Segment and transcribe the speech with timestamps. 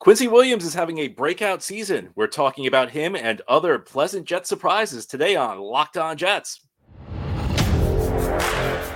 [0.00, 2.08] Quincy Williams is having a breakout season.
[2.16, 6.60] We're talking about him and other pleasant Jet surprises today on Locked On Jets.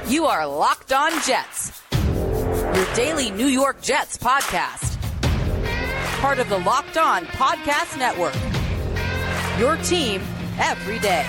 [0.08, 4.98] You are Locked On Jets, your daily New York Jets podcast.
[6.22, 8.34] Part of the Locked On Podcast Network.
[9.60, 10.22] Your team
[10.58, 11.26] every day.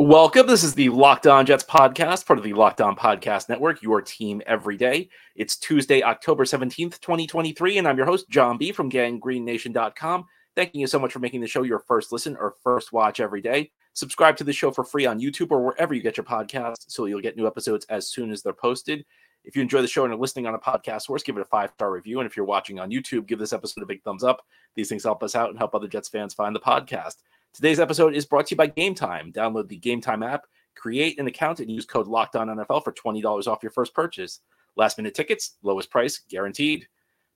[0.00, 0.46] Welcome.
[0.46, 4.00] This is the Locked On Jets podcast, part of the Locked On Podcast Network, your
[4.00, 5.08] team every day.
[5.34, 8.70] It's Tuesday, October 17th, 2023, and I'm your host, John B.
[8.70, 10.24] from gangreennation.com.
[10.54, 13.40] Thanking you so much for making the show your first listen or first watch every
[13.40, 13.72] day.
[13.92, 17.06] Subscribe to the show for free on YouTube or wherever you get your podcasts so
[17.06, 19.04] you'll get new episodes as soon as they're posted.
[19.42, 21.46] If you enjoy the show and are listening on a podcast source, give it a
[21.46, 22.20] five star review.
[22.20, 24.46] And if you're watching on YouTube, give this episode a big thumbs up.
[24.76, 27.16] These things help us out and help other Jets fans find the podcast.
[27.54, 29.32] Today's episode is brought to you by Game Time.
[29.32, 30.44] Download the Game Time app,
[30.76, 34.40] create an account, and use code LOCKEDONNFL for $20 off your first purchase.
[34.76, 36.86] Last minute tickets, lowest price guaranteed.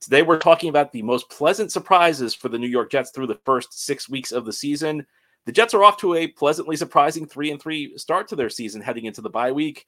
[0.00, 3.40] Today, we're talking about the most pleasant surprises for the New York Jets through the
[3.44, 5.06] first six weeks of the season.
[5.44, 8.80] The Jets are off to a pleasantly surprising three and three start to their season
[8.80, 9.86] heading into the bye week.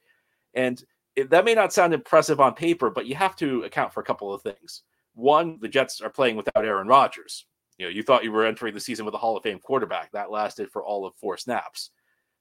[0.53, 0.83] And
[1.29, 4.33] that may not sound impressive on paper, but you have to account for a couple
[4.33, 4.81] of things.
[5.13, 7.45] One, the Jets are playing without Aaron Rodgers.
[7.77, 10.11] You know, you thought you were entering the season with a Hall of Fame quarterback.
[10.11, 11.91] That lasted for all of four snaps.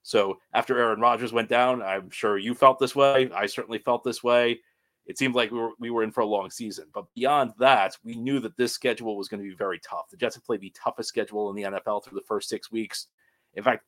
[0.03, 3.31] So after Aaron Rodgers went down, I'm sure you felt this way.
[3.35, 4.61] I certainly felt this way.
[5.07, 6.87] It seemed like we were we were in for a long season.
[6.93, 10.09] But beyond that, we knew that this schedule was going to be very tough.
[10.11, 13.09] The Jets have played the toughest schedule in the NFL through the first six weeks.
[13.55, 13.85] In fact,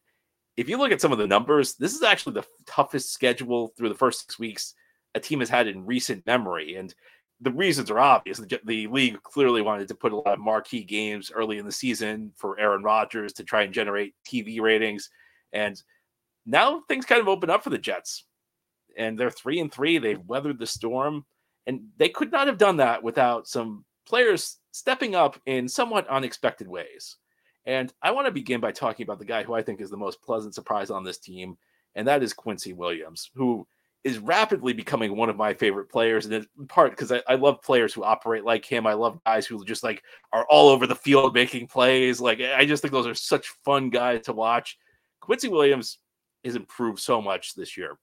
[0.56, 3.90] if you look at some of the numbers, this is actually the toughest schedule through
[3.90, 4.74] the first six weeks
[5.14, 6.76] a team has had in recent memory.
[6.76, 6.94] And
[7.40, 8.38] the reasons are obvious.
[8.38, 11.72] The, the, league clearly wanted to put a lot of marquee games early in the
[11.72, 15.10] season for Aaron Rodgers to try and generate TV ratings.
[15.52, 15.80] And
[16.46, 18.24] now things kind of open up for the Jets.
[18.96, 19.98] And they're three and three.
[19.98, 21.26] They've weathered the storm.
[21.66, 26.68] And they could not have done that without some players stepping up in somewhat unexpected
[26.68, 27.16] ways.
[27.66, 29.96] And I want to begin by talking about the guy who I think is the
[29.96, 31.58] most pleasant surprise on this team,
[31.96, 33.66] and that is Quincy Williams, who
[34.06, 37.60] is rapidly becoming one of my favorite players, and in part because I, I, love
[37.60, 38.86] players who operate like him.
[38.86, 42.20] I love guys who just like are all over the field making plays.
[42.20, 44.78] Like I just think those are such fun guys to watch.
[45.20, 45.98] Quincy Williams
[46.44, 47.98] has improved so much this year.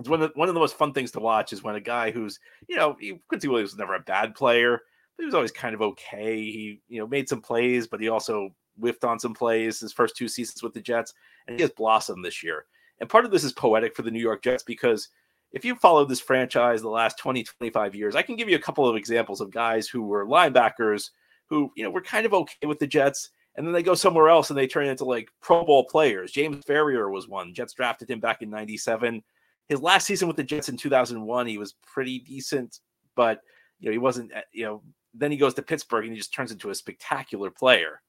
[0.00, 1.80] It's one of the, one of the most fun things to watch is when a
[1.80, 4.80] guy who's you know he, Quincy Williams was never a bad player,
[5.16, 6.34] but he was always kind of okay.
[6.42, 10.16] He you know made some plays, but he also whiffed on some plays his first
[10.16, 11.14] two seasons with the Jets,
[11.46, 12.64] and he has blossomed this year.
[12.98, 15.10] And part of this is poetic for the New York Jets because
[15.52, 18.60] if you followed this franchise the last 20, 25 years, I can give you a
[18.60, 21.10] couple of examples of guys who were linebackers
[21.48, 23.30] who, you know, were kind of okay with the Jets.
[23.56, 26.30] And then they go somewhere else and they turn into like Pro Bowl players.
[26.30, 27.54] James Farrior was one.
[27.54, 29.22] Jets drafted him back in 97.
[29.68, 32.80] His last season with the Jets in 2001, he was pretty decent,
[33.16, 33.40] but,
[33.80, 34.82] you know, he wasn't, eh, you know,
[35.12, 38.00] then he goes to Pittsburgh and he just turns into a spectacular player.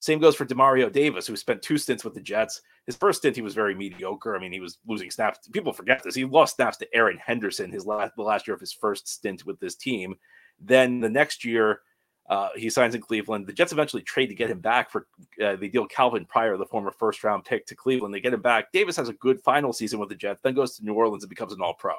[0.00, 2.62] Same goes for Demario Davis, who spent two stints with the Jets.
[2.86, 4.36] His first stint, he was very mediocre.
[4.36, 5.48] I mean, he was losing snaps.
[5.48, 6.14] People forget this.
[6.14, 9.44] He lost snaps to Erin Henderson his last the last year of his first stint
[9.44, 10.14] with this team.
[10.60, 11.80] Then the next year,
[12.28, 13.46] uh, he signs in Cleveland.
[13.46, 15.06] The Jets eventually trade to get him back for
[15.42, 18.14] uh, they deal Calvin Pryor, the former first round pick, to Cleveland.
[18.14, 18.70] They get him back.
[18.70, 21.30] Davis has a good final season with the Jets, then goes to New Orleans and
[21.30, 21.94] becomes an All Pro.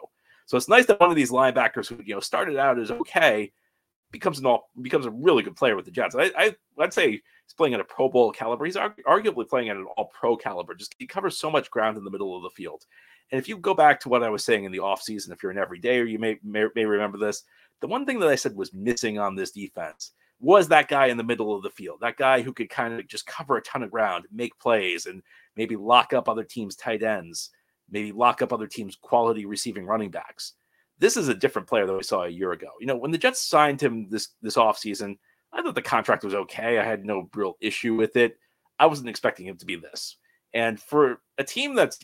[0.46, 3.52] So it's nice that one of these linebackers who you know started out as okay
[4.12, 6.16] becomes an all becomes a really good player with the Jets.
[6.16, 8.66] I, I would say he's playing at a Pro Bowl caliber.
[8.66, 10.76] He's arguably playing at an All Pro caliber.
[10.76, 12.86] Just he covers so much ground in the middle of the field.
[13.32, 15.52] And if you go back to what I was saying in the offseason, if you're
[15.52, 17.44] an everydayer, you may, may may remember this.
[17.82, 21.18] The one thing that I said was missing on this defense was that guy in
[21.18, 23.84] the middle of the field, that guy who could kind of just cover a ton
[23.84, 25.22] of ground, make plays, and
[25.58, 27.50] maybe lock up other teams' tight ends,
[27.90, 30.54] maybe lock up other teams' quality receiving running backs
[31.00, 32.68] this is a different player than we saw a year ago.
[32.80, 35.18] You know, when the Jets signed him this this offseason,
[35.54, 36.78] I thought the contract was okay.
[36.78, 38.38] I had no real issue with it.
[38.78, 40.18] I wasn't expecting him to be this.
[40.54, 42.00] And for a team that's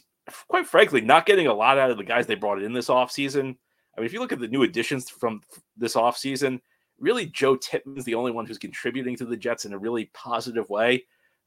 [0.48, 3.56] quite frankly not getting a lot out of the guys they brought in this offseason,
[3.96, 5.42] I mean, if you look at the new additions from
[5.78, 6.60] this offseason,
[7.00, 10.70] really Joe Tippmann's the only one who's contributing to the Jets in a really positive
[10.70, 11.06] way.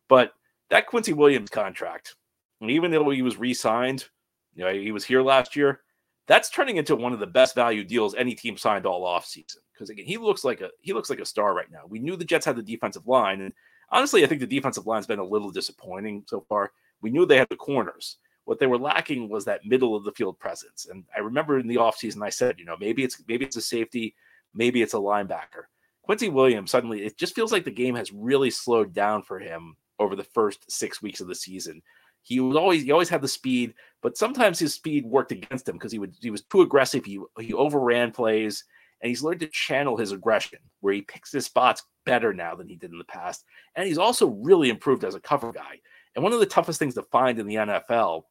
[0.09, 0.33] But
[0.71, 2.15] that Quincy Williams contract,
[2.61, 4.06] even though he was re-signed,
[4.55, 5.81] you know, he was here last year,
[6.29, 9.63] that's turning into one of the best value deals any team signed all off season.
[9.73, 11.83] Because again, he looks like a he looks like a star right now.
[11.89, 13.53] We knew the Jets had the defensive line, and
[13.91, 16.73] honestly, I think the defensive line's been a little disappointing so far.
[17.01, 18.19] We knew they had the corners.
[18.45, 20.87] What they were lacking was that middle of the field presence.
[20.91, 23.63] And I remember in the offseason, I said, you know, maybe it's maybe it's a
[23.63, 24.15] safety,
[24.55, 25.67] maybe it's a linebacker.
[26.03, 29.77] Quincy Williams suddenly it just feels like the game has really slowed down for him
[29.99, 31.83] over the first six weeks of the season.
[32.29, 35.77] He was always he always had the speed, but sometimes his speed worked against him
[35.77, 37.05] because he would he was too aggressive.
[37.05, 38.65] He he overran plays,
[39.01, 42.69] and he's learned to channel his aggression where he picks his spots better now than
[42.69, 43.45] he did in the past.
[43.75, 45.81] And he's also really improved as a cover guy.
[46.15, 48.25] And one of the toughest things to find in the NFL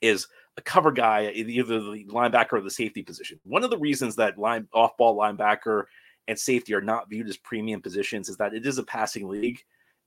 [0.00, 0.26] is
[0.56, 3.38] a cover guy, either the linebacker or the safety position.
[3.44, 5.84] One of the reasons that line off ball linebacker
[6.28, 9.60] and safety are not viewed as premium positions is that it is a passing league,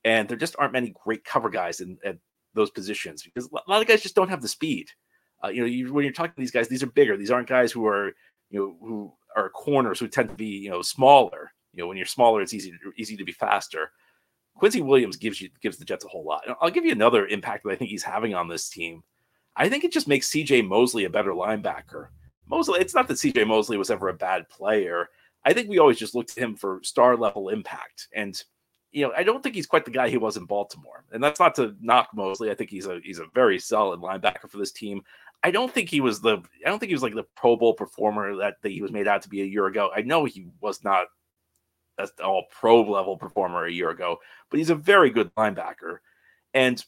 [0.03, 2.17] and there just aren't many great cover guys in at
[2.53, 4.87] those positions because a lot of guys just don't have the speed.
[5.43, 7.17] Uh, you know, you, when you're talking to these guys, these are bigger.
[7.17, 8.13] These aren't guys who are
[8.49, 11.51] you know who are corners who tend to be you know smaller.
[11.73, 13.91] You know, when you're smaller, it's easy to, easy to be faster.
[14.55, 16.43] Quincy Williams gives you gives the Jets a whole lot.
[16.61, 19.03] I'll give you another impact that I think he's having on this team.
[19.55, 22.07] I think it just makes CJ Mosley a better linebacker.
[22.47, 25.09] Mosley, it's not that CJ Mosley was ever a bad player.
[25.45, 28.07] I think we always just looked at him for star level impact.
[28.15, 28.41] And
[28.93, 31.03] you know, I don't think he's quite the guy he was in Baltimore.
[31.11, 32.51] And that's not to knock Mosley.
[32.51, 35.01] I think he's a he's a very solid linebacker for this team.
[35.43, 37.73] I don't think he was the I don't think he was like the Pro Bowl
[37.73, 39.89] performer that, that he was made out to be a year ago.
[39.93, 41.07] I know he was not
[41.97, 44.17] an all pro level performer a year ago,
[44.49, 45.97] but he's a very good linebacker.
[46.53, 46.83] And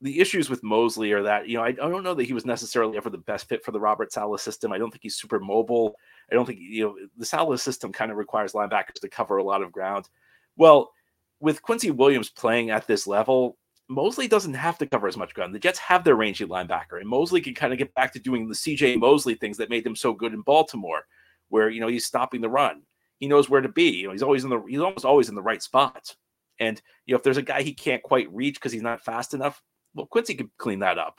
[0.00, 2.44] the issues with Mosley are that, you know, I, I, don't know that he was
[2.44, 4.72] necessarily ever the best fit for the Robert Saleh system.
[4.72, 5.94] I don't think he's super mobile.
[6.30, 9.44] I don't think, you know, the Saleh system kind of requires linebackers to cover a
[9.44, 10.08] lot of ground.
[10.56, 10.90] Well,
[11.42, 13.58] with Quincy Williams playing at this level,
[13.88, 15.52] Mosley doesn't have to cover as much ground.
[15.52, 18.48] The Jets have their rangy linebacker, and Mosley can kind of get back to doing
[18.48, 21.04] the CJ Mosley things that made him so good in Baltimore,
[21.48, 22.82] where you know he's stopping the run.
[23.18, 23.90] He knows where to be.
[23.90, 26.14] You know, he's always in the he's almost always in the right spot.
[26.60, 29.34] And you know, if there's a guy he can't quite reach because he's not fast
[29.34, 29.60] enough,
[29.94, 31.18] well, Quincy could clean that up.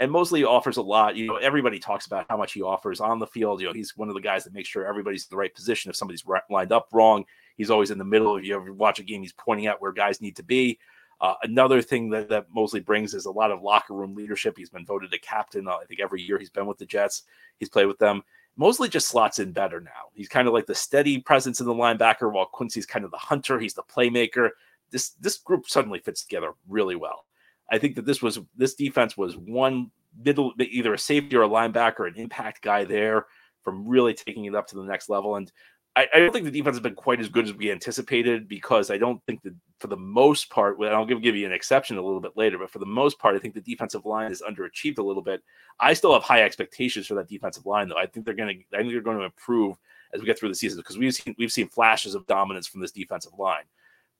[0.00, 1.16] And Mosley offers a lot.
[1.16, 3.60] You know, everybody talks about how much he offers on the field.
[3.60, 5.88] You know, he's one of the guys that makes sure everybody's in the right position.
[5.88, 7.24] If somebody's lined up wrong,
[7.56, 8.36] he's always in the middle.
[8.36, 10.78] If you ever watch a game, he's pointing out where guys need to be.
[11.20, 14.58] Uh, another thing that, that Mosley brings is a lot of locker room leadership.
[14.58, 15.68] He's been voted a captain.
[15.68, 17.22] Uh, I think every year he's been with the Jets,
[17.58, 18.22] he's played with them.
[18.56, 20.10] Mosley just slots in better now.
[20.12, 23.16] He's kind of like the steady presence in the linebacker, while Quincy's kind of the
[23.16, 23.58] hunter.
[23.58, 24.50] He's the playmaker.
[24.90, 27.24] This this group suddenly fits together really well.
[27.74, 29.90] I think that this was this defense was one
[30.22, 33.26] middle, either a safety or a linebacker, or an impact guy there
[33.62, 35.34] from really taking it up to the next level.
[35.34, 35.50] And
[35.96, 38.90] I, I, don't think the defense has been quite as good as we anticipated because
[38.92, 41.96] I don't think that for the most part, well, I'll give, give you an exception
[41.96, 44.42] a little bit later, but for the most part, I think the defensive line is
[44.42, 45.42] underachieved a little bit.
[45.80, 47.98] I still have high expectations for that defensive line, though.
[47.98, 49.76] I think they're going to, I think they're going to improve
[50.12, 52.80] as we get through the season because we've seen we've seen flashes of dominance from
[52.80, 53.64] this defensive line,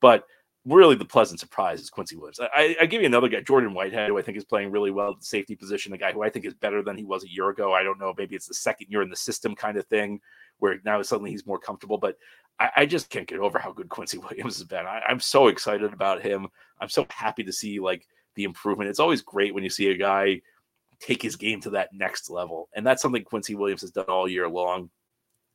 [0.01, 0.27] but
[0.67, 2.41] really the pleasant surprise is Quincy Williams.
[2.41, 5.11] I, I, give you another guy, Jordan Whitehead, who I think is playing really well
[5.11, 7.31] at the safety position, a guy who I think is better than he was a
[7.31, 7.75] year ago.
[7.75, 10.21] I don't know, maybe it's the second year in the system kind of thing
[10.59, 11.99] where now suddenly he's more comfortable.
[11.99, 12.17] But
[12.59, 14.87] I, I just can't get over how good Quincy Williams has been.
[14.87, 16.49] I, I'm so excited about him.
[16.81, 18.91] I'm so happy to see like the improvement.
[18.91, 20.41] It's always great when you see a guy
[21.01, 22.69] take his game to that next level.
[22.75, 24.91] And that's something Quincy Williams has done all year long.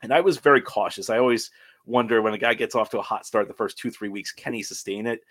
[0.02, 1.10] And I was very cautious.
[1.10, 1.50] I always
[1.86, 4.32] wonder when a guy gets off to a hot start the first two, three weeks,
[4.32, 5.22] can he sustain it?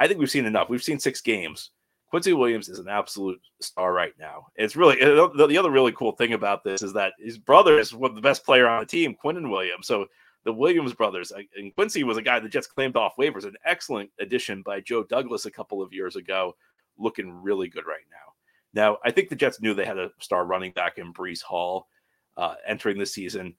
[0.00, 0.68] I think we've seen enough.
[0.68, 1.70] We've seen six games.
[2.08, 4.46] Quincy Williams is an absolute star right now.
[4.54, 8.10] It's really the other really cool thing about this is that his brother is one
[8.10, 9.88] of the best player on the team, Quinnen Williams.
[9.88, 10.06] So
[10.44, 14.10] the Williams brothers and Quincy was a guy that just claimed off waivers, an excellent
[14.20, 16.54] addition by Joe Douglas a couple of years ago,
[16.98, 18.32] looking really good right now.
[18.74, 21.88] Now I think the Jets knew they had a star running back in Breece Hall
[22.36, 23.56] uh, entering the season.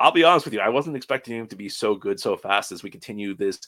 [0.00, 2.72] I'll be honest with you, I wasn't expecting him to be so good so fast
[2.72, 3.60] as we continue this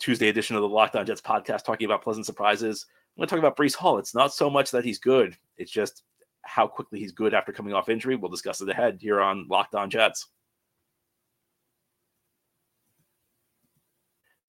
[0.00, 2.84] Tuesday edition of the Locked On Jets podcast talking about pleasant surprises.
[3.16, 3.98] I'm going to talk about Breece Hall.
[3.98, 6.02] It's not so much that he's good, it's just
[6.42, 8.16] how quickly he's good after coming off injury.
[8.16, 10.26] We'll discuss it ahead here on Locked On Jets.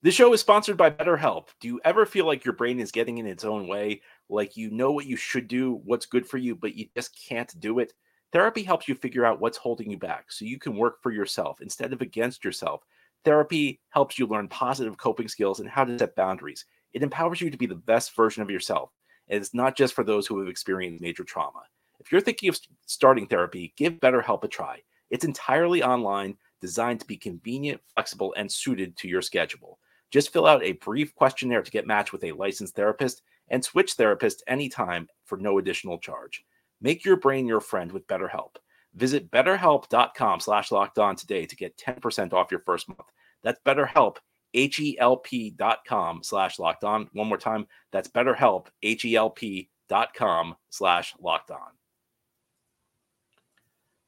[0.02, 1.46] This show is sponsored by BetterHelp.
[1.60, 4.02] Do you ever feel like your brain is getting in its own way?
[4.28, 7.58] Like you know what you should do, what's good for you, but you just can't
[7.60, 7.92] do it?
[8.34, 11.60] Therapy helps you figure out what's holding you back so you can work for yourself
[11.60, 12.82] instead of against yourself.
[13.24, 16.64] Therapy helps you learn positive coping skills and how to set boundaries.
[16.94, 18.90] It empowers you to be the best version of yourself.
[19.28, 21.62] And it's not just for those who have experienced major trauma.
[22.00, 24.82] If you're thinking of starting therapy, give BetterHelp a try.
[25.10, 29.78] It's entirely online, designed to be convenient, flexible, and suited to your schedule.
[30.10, 33.96] Just fill out a brief questionnaire to get matched with a licensed therapist and switch
[33.96, 36.44] therapists anytime for no additional charge.
[36.84, 38.56] Make your brain your friend with BetterHelp.
[38.94, 43.08] Visit betterhelp.com slash locked on today to get 10% off your first month.
[43.42, 44.18] That's BetterHelp,
[44.52, 47.08] H-E-L-P dot com slash locked on.
[47.14, 47.66] One more time.
[47.90, 51.70] That's BetterHelp, H-E-L-P dot com slash locked on.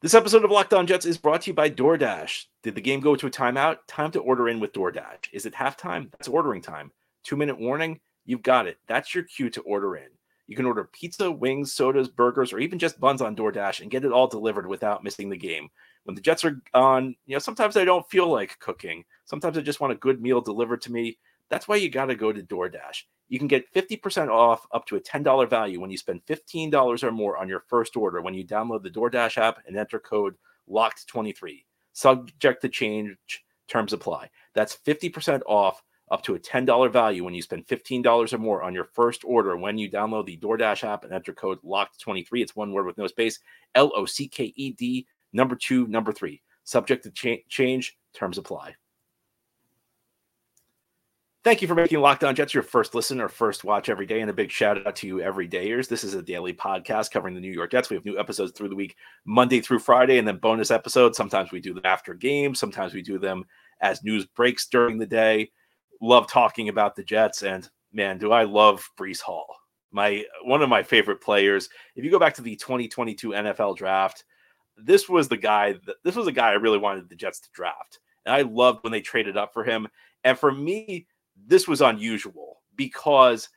[0.02, 2.44] This episode of Locked On Jets is brought to you by DoorDash.
[2.62, 3.78] Did the game go to a timeout?
[3.88, 5.32] Time to order in with DoorDash.
[5.32, 6.10] Is it halftime?
[6.10, 6.92] That's ordering time.
[7.24, 8.00] Two minute warning?
[8.26, 8.76] You've got it.
[8.86, 10.08] That's your cue to order in.
[10.46, 14.04] You can order pizza, wings, sodas, burgers, or even just buns on DoorDash and get
[14.04, 15.68] it all delivered without missing the game.
[16.04, 19.04] When the Jets are on, you know, sometimes I don't feel like cooking.
[19.24, 21.18] Sometimes I just want a good meal delivered to me.
[21.50, 23.02] That's why you got to go to DoorDash.
[23.28, 27.10] You can get 50% off up to a $10 value when you spend $15 or
[27.10, 30.36] more on your first order when you download the DoorDash app and enter code
[30.70, 31.64] LOCKED23.
[31.92, 33.16] Subject to change,
[33.68, 34.30] terms apply.
[34.54, 38.74] That's 50% off up to a $10 value when you spend $15 or more on
[38.74, 42.42] your first order when you download the DoorDash app and enter code LOCKED23.
[42.42, 43.40] It's one word with no space
[43.74, 46.42] L O C K E D, number two, number three.
[46.64, 48.74] Subject to cha- change, terms apply.
[51.46, 54.20] Thank you for making Locked On Jets your first listen or first watch every day.
[54.20, 55.86] And a big shout out to you, everydayers.
[55.86, 57.88] This is a daily podcast covering the New York Jets.
[57.88, 58.96] We have new episodes through the week,
[59.26, 61.16] Monday through Friday, and then bonus episodes.
[61.16, 63.44] Sometimes we do them after games, sometimes we do them
[63.80, 65.52] as news breaks during the day.
[66.00, 67.42] Love talking about the Jets.
[67.42, 69.46] And man, do I love Breece Hall.
[69.92, 71.68] My one of my favorite players.
[71.94, 74.24] If you go back to the 2022 NFL draft,
[74.76, 77.48] this was the guy that this was a guy I really wanted the Jets to
[77.52, 78.00] draft.
[78.24, 79.88] And I loved when they traded up for him.
[80.24, 81.06] And for me,
[81.46, 83.48] this was unusual because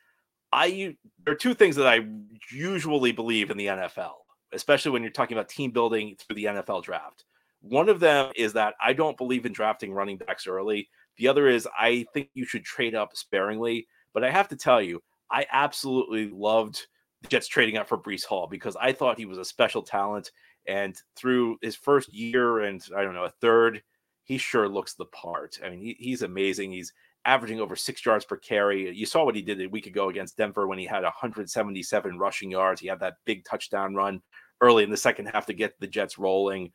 [0.52, 2.08] I there are two things that I
[2.52, 4.14] usually believe in the NFL,
[4.54, 7.26] especially when you're talking about team building through the NFL draft.
[7.62, 10.90] One of them is that I don't believe in drafting running backs early.
[11.20, 13.88] The other is I think you should trade up sparingly.
[14.14, 16.88] But I have to tell you, I absolutely loved
[17.22, 20.32] the Jets trading up for Breece Hall because I thought he was a special talent.
[20.68, 23.84] And through his first year and I don't know, a third,
[24.24, 25.60] he sure looks the part.
[25.64, 26.72] I mean, he, he's amazing.
[26.72, 26.94] He's
[27.26, 28.96] averaging over six yards per carry.
[28.96, 32.52] You saw what he did a week ago against Denver when he had 177 rushing
[32.52, 32.80] yards.
[32.80, 34.22] He had that big touchdown run
[34.62, 36.72] early in the second half to get the Jets rolling.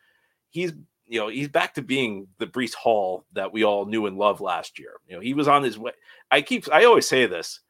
[0.50, 0.72] He's
[1.06, 4.40] you know he's back to being the Breece Hall that we all knew and loved
[4.40, 4.94] last year.
[5.08, 5.92] You know he was on his way.
[6.30, 7.61] I keep I always say this.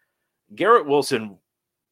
[0.55, 1.39] Garrett Wilson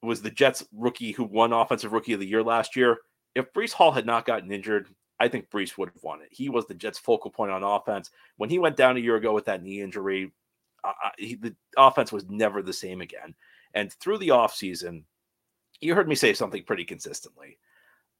[0.03, 2.99] was the Jets rookie who won Offensive Rookie of the Year last year.
[3.35, 4.89] If Breece Hall had not gotten injured,
[5.21, 6.29] I think Breece would have won it.
[6.31, 8.11] He was the Jets' focal point on offense.
[8.37, 10.33] When he went down a year ago with that knee injury,
[10.85, 13.35] uh, he, the offense was never the same again.
[13.75, 15.05] And through the offseason,
[15.81, 17.59] you heard me say something pretty consistently.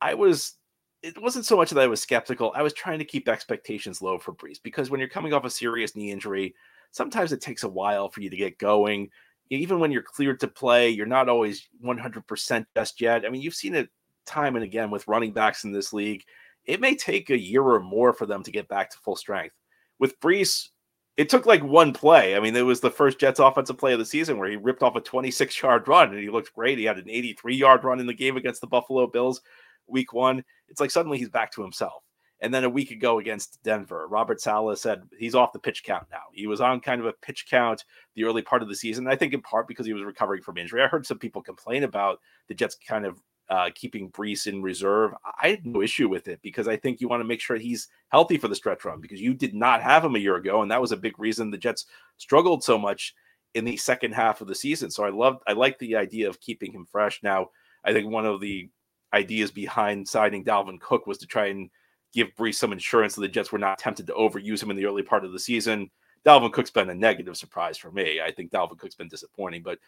[0.01, 0.55] I was,
[1.03, 2.53] it wasn't so much that I was skeptical.
[2.55, 5.51] I was trying to keep expectations low for Breece because when you're coming off a
[5.51, 6.55] serious knee injury,
[6.93, 9.11] sometimes it takes a while for you to get going.
[9.51, 13.25] Even when you're cleared to play, you're not always 100% just yet.
[13.27, 13.91] I mean, you've seen it
[14.27, 16.25] time and again with running backs in this league.
[16.65, 19.57] It may take a year or more for them to get back to full strength.
[19.99, 20.69] With Breece,
[21.17, 22.37] it took like one play.
[22.37, 24.83] I mean, it was the first Jets offensive play of the season where he ripped
[24.83, 26.79] off a 26 yard run and he looked great.
[26.79, 29.43] He had an 83 yard run in the game against the Buffalo Bills
[29.87, 30.45] week one.
[30.69, 32.03] It's like suddenly he's back to himself.
[32.41, 36.07] And then a week ago against Denver, Robert Saleh said he's off the pitch count
[36.11, 36.23] now.
[36.33, 37.85] He was on kind of a pitch count
[38.17, 39.07] the early part of the season.
[39.07, 40.83] I think in part because he was recovering from injury.
[40.83, 45.13] I heard some people complain about the Jets kind of uh, keeping Breece in reserve.
[45.41, 47.89] I had no issue with it because I think you want to make sure he's
[48.09, 50.71] healthy for the stretch run because you did not have him a year ago, and
[50.71, 51.87] that was a big reason the Jets
[52.17, 53.15] struggled so much
[53.55, 54.91] in the second half of the season.
[54.91, 57.23] So I loved, I like the idea of keeping him fresh.
[57.23, 57.51] Now,
[57.85, 58.71] I think one of the
[59.15, 61.71] ideas behind signing Dalvin Cook was to try and
[62.13, 64.87] give Breece some insurance so the Jets were not tempted to overuse him in the
[64.87, 65.91] early part of the season.
[66.25, 68.21] Dalvin Cook's been a negative surprise for me.
[68.21, 69.79] I think Dalvin Cook's been disappointing, but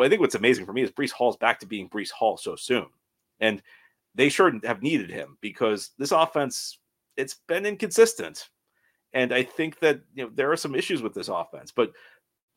[0.00, 2.54] I think what's amazing for me is Breece Hall's back to being Breece Hall so
[2.54, 2.86] soon.
[3.40, 3.62] And
[4.14, 6.78] they sure have needed him because this offense,
[7.16, 8.48] it's been inconsistent.
[9.12, 11.72] And I think that you know there are some issues with this offense.
[11.72, 11.92] But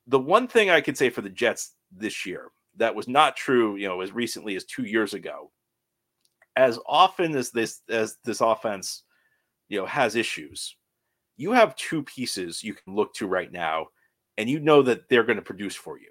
[0.06, 3.75] the one thing I could say for the Jets this year that was not true,
[3.75, 5.51] you know, as recently as two years ago,
[6.56, 9.04] as often as this as this offense,
[9.70, 10.76] you know, has issues,
[11.38, 13.88] you have two pieces you can look to right now,
[14.38, 16.10] and you know that they're going to produce for you.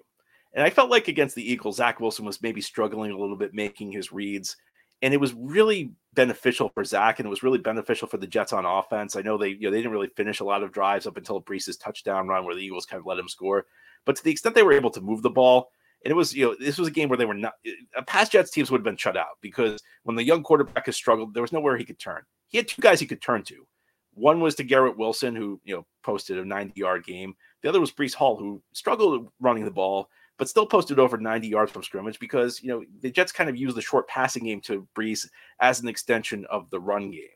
[0.53, 3.53] And I felt like against the Eagles, Zach Wilson was maybe struggling a little bit
[3.53, 4.55] making his reads.
[5.01, 8.53] And it was really beneficial for Zach, and it was really beneficial for the Jets
[8.53, 9.17] on offense.
[9.17, 11.41] I know they, you know, they didn't really finish a lot of drives up until
[11.41, 13.65] Breece's touchdown run, where the Eagles kind of let him score.
[14.05, 15.71] But to the extent they were able to move the ball,
[16.03, 17.53] and it was, you know, this was a game where they were not.
[17.95, 20.95] A past Jets teams would have been shut out because when the young quarterback has
[20.95, 22.23] struggled, there was nowhere he could turn.
[22.47, 23.65] He had two guys he could turn to.
[24.13, 27.35] One was to Garrett Wilson, who you know posted a 90 yard game.
[27.61, 31.47] The other was Breece Hall, who struggled running the ball but still posted over 90
[31.47, 34.61] yards from scrimmage because you know the Jets kind of use the short passing game
[34.61, 35.27] to Breece
[35.59, 37.27] as an extension of the run game.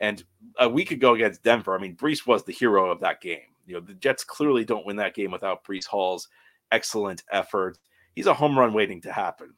[0.00, 0.24] And
[0.58, 3.40] a week ago against Denver, I mean, Breece was the hero of that game.
[3.66, 6.28] You know, the Jets clearly don't win that game without Breece Hall's
[6.72, 7.78] excellent effort.
[8.20, 9.54] He's a home run waiting to happen.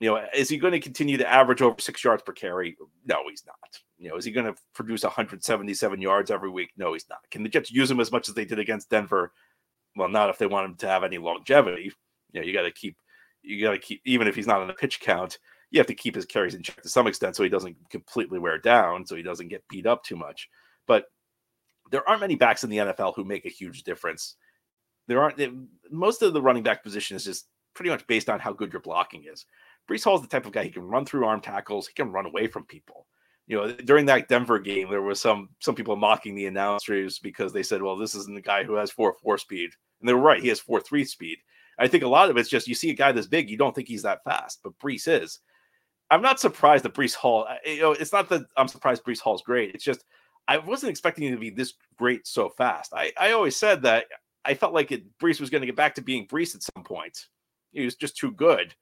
[0.00, 2.76] You know, is he going to continue to average over six yards per carry?
[3.06, 3.78] No, he's not.
[3.98, 6.70] You know, is he going to produce 177 yards every week?
[6.76, 7.20] No, he's not.
[7.30, 9.32] Can the Jets use him as much as they did against Denver?
[9.94, 11.92] Well, not if they want him to have any longevity
[12.32, 12.96] you know you got to keep
[13.42, 15.38] you got to keep even if he's not on a pitch count,
[15.70, 18.38] you have to keep his carries in check to some extent so he doesn't completely
[18.38, 20.48] wear down, so he doesn't get beat up too much.
[20.86, 21.06] But
[21.90, 24.36] there aren't many backs in the NFL who make a huge difference.
[25.08, 25.40] There aren't
[25.90, 28.82] most of the running back position is just pretty much based on how good your
[28.82, 29.46] blocking is.
[29.88, 32.12] Breece Hall is the type of guy he can run through arm tackles, he can
[32.12, 33.06] run away from people.
[33.46, 37.52] You know, during that Denver game, there was some some people mocking the announcers because
[37.52, 40.20] they said, "Well, this isn't the guy who has four four speed," and they were
[40.20, 40.40] right.
[40.40, 41.38] He has four three speed.
[41.78, 43.74] I think a lot of it's just you see a guy this big, you don't
[43.74, 45.40] think he's that fast, but Breece is.
[46.10, 47.46] I'm not surprised that Breece Hall.
[47.66, 49.74] You know, it's not that I'm surprised Breece Hall's great.
[49.74, 50.04] It's just
[50.46, 52.92] I wasn't expecting him to be this great so fast.
[52.94, 54.06] I I always said that
[54.44, 56.84] I felt like it, Breece was going to get back to being Breece at some
[56.84, 57.26] point.
[57.72, 58.74] He was just too good.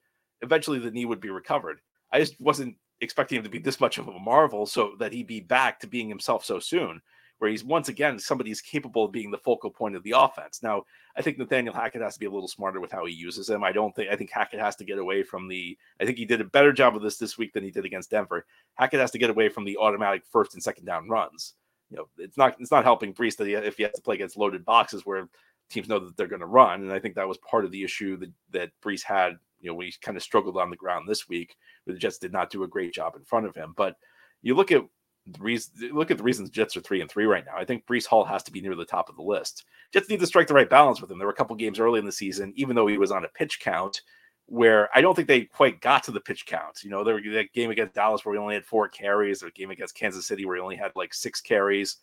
[0.42, 1.80] Eventually, the knee would be recovered.
[2.12, 5.26] I just wasn't expecting him to be this much of a marvel so that he'd
[5.26, 7.00] be back to being himself so soon
[7.40, 10.62] where he's once again somebody who's capable of being the focal point of the offense.
[10.62, 10.84] Now,
[11.16, 13.64] I think Nathaniel Hackett has to be a little smarter with how he uses him.
[13.64, 15.76] I don't think I think Hackett has to get away from the.
[16.00, 18.10] I think he did a better job of this this week than he did against
[18.10, 18.44] Denver.
[18.74, 21.54] Hackett has to get away from the automatic first and second down runs.
[21.90, 24.16] You know, it's not it's not helping Breece that he, if he has to play
[24.16, 25.26] against loaded boxes where
[25.70, 27.82] teams know that they're going to run, and I think that was part of the
[27.82, 29.38] issue that that Breece had.
[29.60, 32.32] You know, we kind of struggled on the ground this week, where the Jets did
[32.32, 33.74] not do a great job in front of him.
[33.76, 33.96] But
[34.42, 34.82] you look at
[35.26, 37.56] the reason, look at the reasons Jets are three and three right now.
[37.56, 39.64] I think Breece Hall has to be near the top of the list.
[39.92, 41.18] Jets need to strike the right balance with him.
[41.18, 43.28] There were a couple games early in the season, even though he was on a
[43.28, 44.00] pitch count,
[44.46, 46.82] where I don't think they quite got to the pitch count.
[46.82, 49.48] You know, there was that game against Dallas where he only had four carries, or
[49.48, 51.98] a game against Kansas City where he only had like six carries.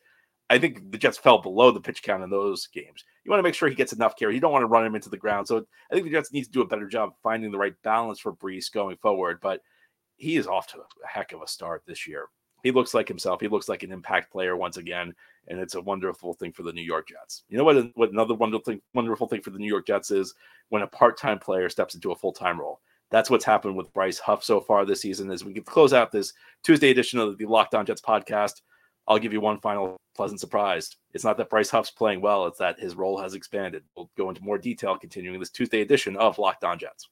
[0.50, 3.04] I think the Jets fell below the pitch count in those games.
[3.28, 4.34] You want to make sure he gets enough carry.
[4.34, 5.48] You don't want to run him into the ground.
[5.48, 8.20] So I think the Jets need to do a better job finding the right balance
[8.20, 9.40] for Breece going forward.
[9.42, 9.62] But
[10.16, 12.30] he is off to a heck of a start this year
[12.64, 13.42] he looks like himself.
[13.42, 15.14] He looks like an impact player once again,
[15.48, 17.44] and it's a wonderful thing for the New York Jets.
[17.50, 17.92] You know what?
[17.96, 20.34] What another wonderful thing, wonderful thing for the New York Jets is
[20.70, 22.82] when a part-time player steps into a full-time role.
[23.10, 25.32] That's what's happened with Bryce Huff so far this season.
[25.32, 28.62] As we close out this Tuesday edition of the Locked On Jets podcast,
[29.08, 30.96] I'll give you one final pleasant surprise.
[31.14, 33.84] It's not that Bryce Huff's playing well; it's that his role has expanded.
[33.96, 37.08] We'll go into more detail continuing this Tuesday edition of Locked On Jets.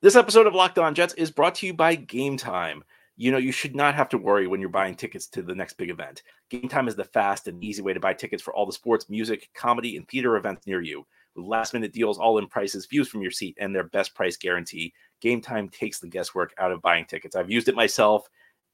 [0.00, 2.82] This episode of Locked On Jets is brought to you by Game Time.
[3.16, 5.74] You know, you should not have to worry when you're buying tickets to the next
[5.74, 6.22] big event.
[6.48, 9.08] Game Time is the fast and easy way to buy tickets for all the sports,
[9.08, 11.06] music, comedy, and theater events near you.
[11.36, 14.36] With last minute deals, all in prices, views from your seat, and their best price
[14.36, 17.36] guarantee, Game Time takes the guesswork out of buying tickets.
[17.36, 18.28] I've used it myself.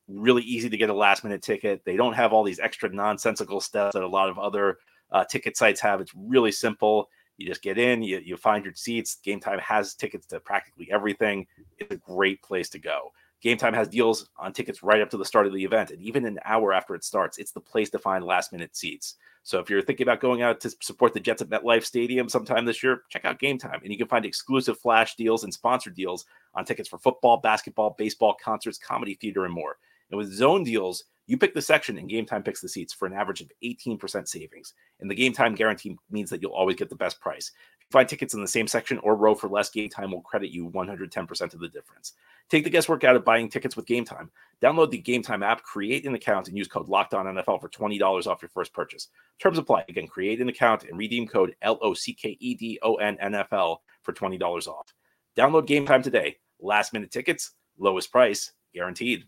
[0.09, 1.85] Really easy to get a last minute ticket.
[1.85, 4.79] They don't have all these extra nonsensical steps that a lot of other
[5.13, 6.01] uh, ticket sites have.
[6.01, 7.09] It's really simple.
[7.37, 9.17] You just get in, you, you find your seats.
[9.23, 11.47] Game Time has tickets to practically everything.
[11.79, 13.13] It's a great place to go.
[13.41, 16.03] Game Time has deals on tickets right up to the start of the event, and
[16.03, 19.15] even an hour after it starts, it's the place to find last minute seats.
[19.45, 22.65] So if you're thinking about going out to support the Jets at MetLife Stadium sometime
[22.65, 25.91] this year, check out Game Time, and you can find exclusive flash deals and sponsor
[25.91, 29.77] deals on tickets for football, basketball, baseball, concerts, comedy, theater, and more.
[30.11, 33.07] And with zone deals, you pick the section and Game Time picks the seats for
[33.07, 34.73] an average of 18% savings.
[35.01, 37.53] And the Game Time guarantee means that you'll always get the best price.
[37.81, 40.23] If you find tickets in the same section or row for less, Game Time will
[40.23, 42.15] credit you 110% of the difference.
[42.49, 44.31] Take the guesswork out of buying tickets with Game Time.
[44.63, 48.41] Download the Game Time app, create an account, and use code LOCKEDONNFL for $20 off
[48.41, 49.09] your first purchase.
[49.39, 49.85] Terms apply.
[49.91, 54.95] Again, create an account and redeem code L-O-C-K-E-D-O-N-N-F-L for $20 off.
[55.37, 56.39] Download Game Time today.
[56.59, 59.27] Last minute tickets, lowest price, guaranteed.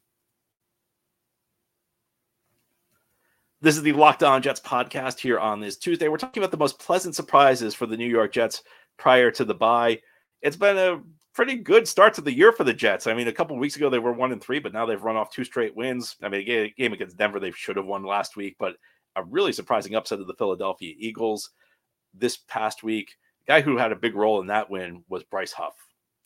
[3.63, 6.09] This is the Locked On Jets podcast here on this Tuesday.
[6.09, 8.63] We're talking about the most pleasant surprises for the New York Jets
[8.97, 10.01] prior to the bye.
[10.41, 11.03] It's been a
[11.35, 13.07] pretty good start to the year for the Jets.
[13.07, 15.17] I mean, a couple weeks ago they were one and three, but now they've run
[15.17, 16.17] off two straight wins.
[16.23, 18.77] I mean, a game against Denver they should have won last week, but
[19.15, 21.51] a really surprising upset of the Philadelphia Eagles
[22.15, 23.15] this past week.
[23.45, 25.75] The guy who had a big role in that win was Bryce Huff,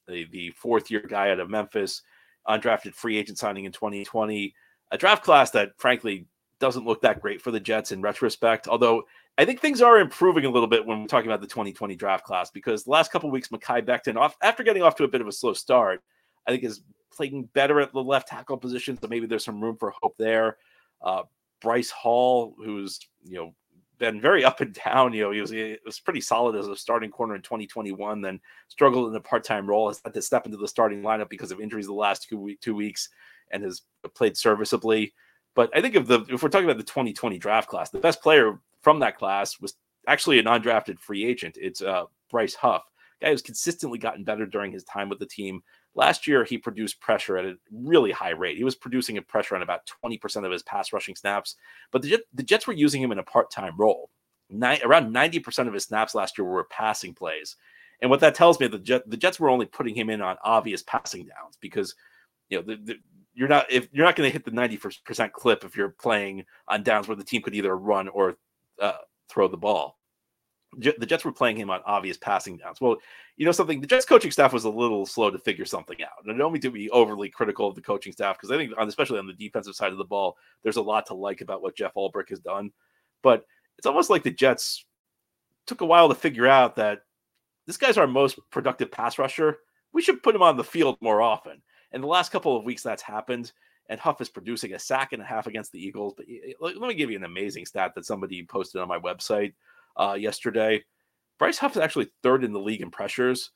[0.07, 2.03] the, the fourth year guy out of Memphis,
[2.47, 4.55] undrafted free agent signing in 2020.
[4.93, 6.29] A draft class that, frankly,
[6.65, 8.69] doesn't look that great for the Jets in retrospect.
[8.69, 9.05] Although
[9.37, 12.25] I think things are improving a little bit when we're talking about the 2020 draft
[12.25, 15.21] class because the last couple weeks, Mekhi Becton, off after getting off to a bit
[15.21, 16.03] of a slow start,
[16.47, 16.81] I think is
[17.13, 18.99] playing better at the left tackle position.
[18.99, 20.57] So maybe there's some room for hope there.
[21.03, 21.25] Uh,
[21.61, 23.55] Bryce Hall, who's you know
[23.99, 25.13] been very up and down.
[25.13, 28.41] You know, he was he was pretty solid as a starting corner in 2021, then
[28.69, 31.61] struggled in a part-time role, has had to step into the starting lineup because of
[31.61, 33.11] injuries the last two week, two weeks,
[33.51, 33.83] and has
[34.15, 35.13] played serviceably.
[35.55, 38.23] But I think if the if we're talking about the 2020 draft class, the best
[38.23, 39.75] player from that class was
[40.07, 41.57] actually a non-drafted free agent.
[41.61, 42.83] It's uh, Bryce Huff,
[43.21, 45.63] guy who's consistently gotten better during his time with the team.
[45.95, 48.57] Last year, he produced pressure at a really high rate.
[48.57, 51.55] He was producing a pressure on about 20% of his pass rushing snaps,
[51.93, 54.11] but the, the Jets were using him in a part-time role.
[54.51, 57.57] Nine, around 90% of his snaps last year were passing plays.
[58.03, 60.37] And what that tells me, the Jet, the Jets were only putting him in on
[60.43, 61.95] obvious passing downs because,
[62.51, 62.95] you know, the, the,
[63.35, 66.83] you're not if you're not going to hit the 90% clip if you're playing on
[66.83, 68.37] downs where the team could either run or
[68.81, 68.93] uh,
[69.29, 69.99] throw the ball.
[70.77, 72.81] The Jets were playing him on obvious passing downs.
[72.81, 72.97] Well,
[73.37, 76.25] you know something, the Jets coaching staff was a little slow to figure something out.
[76.25, 78.73] And I don't mean to be overly critical of the coaching staff because I think,
[78.77, 81.63] on, especially on the defensive side of the ball, there's a lot to like about
[81.63, 82.73] what Jeff Ulbrich has done.
[83.23, 83.45] But
[83.79, 84.85] it's almost like the Jets
[85.67, 87.03] took a while to figure out that
[87.67, 89.59] this guy's our most productive pass rusher.
[89.93, 91.63] We should put him on the field more often.
[91.95, 93.53] And the last couple of weeks, that's happened.
[93.89, 96.15] And Huff is producing a sack and a half against the Eagles.
[96.17, 96.27] But
[96.61, 99.55] let me give you an amazing stat that somebody posted on my website
[99.97, 100.85] uh, yesterday.
[101.39, 103.51] Bryce Huff is actually third in the league in pressures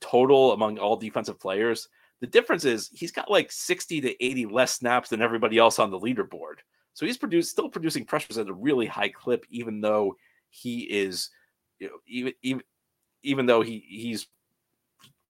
[0.00, 1.88] total among all defensive players.
[2.20, 5.90] The difference is he's got like 60 to 80 less snaps than everybody else on
[5.90, 6.56] the leaderboard.
[6.92, 10.16] So he's produced still producing pressures at a really high clip, even though
[10.50, 11.30] he is,
[11.78, 12.62] you know, even even
[13.22, 14.26] even though he he's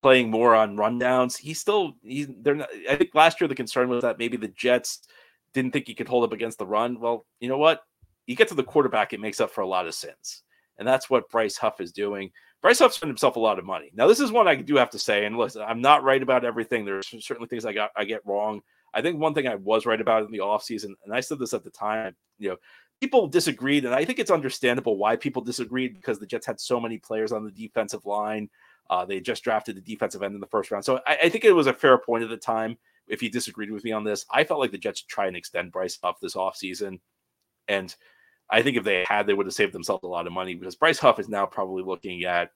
[0.05, 2.69] playing more on rundowns, he's still he's they're not.
[2.91, 5.01] I think last year the concern was that maybe the Jets
[5.55, 7.01] didn't think he could hold up against the run.
[7.01, 7.81] Well, you know what?
[8.27, 10.43] You get to the quarterback, it makes up for a lot of sins.
[10.77, 12.33] And that's what Bryce Huff is doing.
[12.61, 13.93] Bryce Huff spent himself a lot of money.
[13.95, 16.45] Now, this is one I do have to say, and listen, I'm not right about
[16.45, 16.85] everything.
[16.85, 18.61] There's certainly things I got I get wrong.
[18.93, 21.55] I think one thing I was right about in the offseason, and I said this
[21.55, 22.57] at the time, you know,
[23.01, 26.79] people disagreed, and I think it's understandable why people disagreed because the Jets had so
[26.79, 28.51] many players on the defensive line.
[28.91, 30.85] Uh, they just drafted the defensive end in the first round.
[30.85, 32.77] So I, I, think it was a fair point at the time.
[33.07, 35.73] If you disagreed with me on this, I felt like the Jets try and extend
[35.73, 37.01] Bryce Huff this offseason.
[37.69, 37.95] And
[38.51, 40.75] I think if they had, they would have saved themselves a lot of money because
[40.75, 42.51] Bryce Huff is now probably looking at,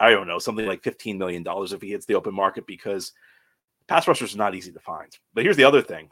[0.00, 3.12] I don't know, something like $15 million if he hits the open market because
[3.88, 5.10] pass rushers are not easy to find.
[5.34, 6.10] But here's the other thing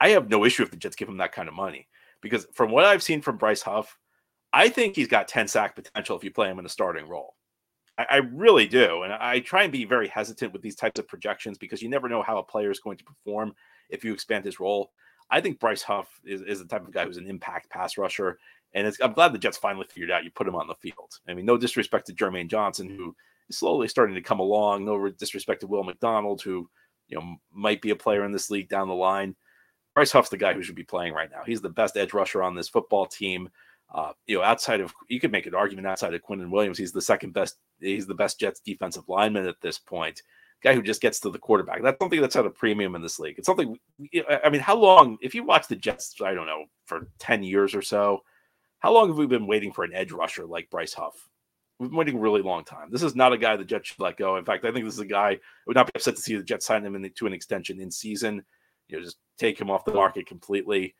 [0.00, 1.88] I have no issue if the Jets give him that kind of money
[2.20, 3.96] because from what I've seen from Bryce Huff,
[4.52, 7.34] I think he's got 10 sack potential if you play him in a starting role.
[7.98, 9.02] I, I really do.
[9.02, 12.08] And I try and be very hesitant with these types of projections because you never
[12.08, 13.54] know how a player is going to perform
[13.90, 14.92] if you expand his role.
[15.30, 18.38] I think Bryce Huff is, is the type of guy who's an impact pass rusher.
[18.74, 21.18] And I'm glad the Jets finally figured out you put him on the field.
[21.28, 23.14] I mean, no disrespect to Jermaine Johnson, who
[23.48, 24.84] is slowly starting to come along.
[24.84, 26.68] No disrespect to Will McDonald, who
[27.08, 29.34] you know might be a player in this league down the line.
[29.94, 31.42] Bryce Huff's the guy who should be playing right now.
[31.44, 33.48] He's the best edge rusher on this football team.
[33.92, 36.92] Uh, you know, outside of you could make an argument outside of Quinnen Williams, he's
[36.92, 37.56] the second best.
[37.80, 40.22] He's the best Jets defensive lineman at this point.
[40.62, 41.82] Guy who just gets to the quarterback.
[41.82, 43.38] That's something that's at a premium in this league.
[43.38, 43.78] It's something.
[44.44, 45.16] I mean, how long?
[45.20, 48.22] If you watch the Jets, I don't know, for ten years or so,
[48.80, 51.28] how long have we been waiting for an edge rusher like Bryce Huff?
[51.78, 52.90] We've been waiting a really long time.
[52.90, 54.36] This is not a guy the Jets should let go.
[54.36, 55.38] In fact, I think this is a guy I
[55.68, 58.44] would not be upset to see the Jets sign him into an extension in season.
[58.88, 60.96] You know, just take him off the market completely.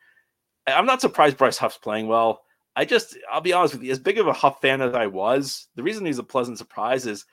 [0.68, 2.42] I'm not surprised Bryce Huff's playing well.
[2.78, 5.08] I just, I'll be honest with you, as big of a Huff fan as I
[5.08, 7.24] was, the reason he's a pleasant surprise is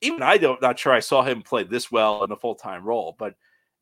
[0.00, 2.82] even I don't not sure I saw him play this well in a full time
[2.82, 3.14] role.
[3.18, 3.34] But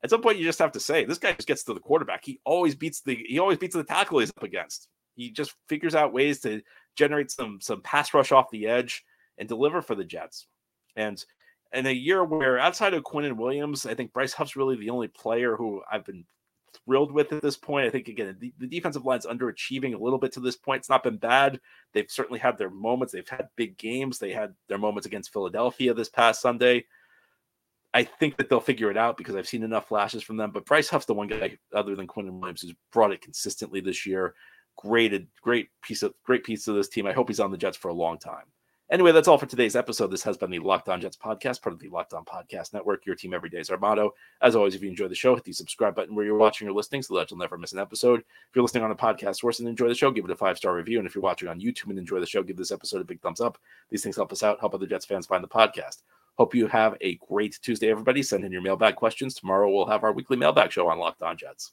[0.03, 2.25] at some point, you just have to say this guy just gets to the quarterback.
[2.25, 4.89] He always beats the he always beats the tackle he's up against.
[5.15, 6.61] He just figures out ways to
[6.97, 9.05] generate some some pass rush off the edge
[9.37, 10.47] and deliver for the Jets.
[10.97, 11.23] And
[11.71, 15.07] in a year where outside of Quinnen Williams, I think Bryce Huff's really the only
[15.07, 16.25] player who I've been
[16.85, 17.87] thrilled with at this point.
[17.87, 20.79] I think again the, the defensive line's underachieving a little bit to this point.
[20.79, 21.59] It's not been bad.
[21.93, 23.13] They've certainly had their moments.
[23.13, 24.19] They've had big games.
[24.19, 26.85] They had their moments against Philadelphia this past Sunday.
[27.93, 30.51] I think that they'll figure it out because I've seen enough flashes from them.
[30.51, 34.05] But Bryce Huff's the one guy other than Quinnen Williams who's brought it consistently this
[34.05, 34.33] year.
[34.75, 37.05] Great, great piece of great piece of this team.
[37.05, 38.45] I hope he's on the Jets for a long time.
[38.91, 40.11] Anyway, that's all for today's episode.
[40.11, 43.05] This has been the Locked On Jets podcast, part of the Locked On Podcast Network.
[43.05, 44.13] Your team every day is our motto.
[44.41, 46.73] As always, if you enjoy the show, hit the subscribe button where you're watching or
[46.73, 48.19] listening so that you'll never miss an episode.
[48.19, 50.57] If you're listening on a podcast source and enjoy the show, give it a five
[50.57, 50.99] star review.
[50.99, 53.21] And if you're watching on YouTube and enjoy the show, give this episode a big
[53.21, 53.57] thumbs up.
[53.89, 56.03] These things help us out, help other Jets fans find the podcast.
[56.35, 58.21] Hope you have a great Tuesday, everybody.
[58.21, 59.33] Send in your mailbag questions.
[59.33, 61.71] Tomorrow we'll have our weekly mailbag show on Locked On Jets.